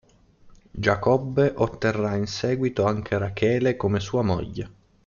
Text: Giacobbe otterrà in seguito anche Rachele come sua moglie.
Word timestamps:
Giacobbe 0.71 1.53
otterrà 1.57 2.15
in 2.15 2.25
seguito 2.25 2.85
anche 2.85 3.19
Rachele 3.19 3.75
come 3.77 3.99
sua 3.99 4.23
moglie. 4.23 4.69